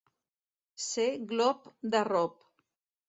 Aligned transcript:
Ser 0.85 1.05
glop 1.33 1.69
d'arrop. 1.93 2.45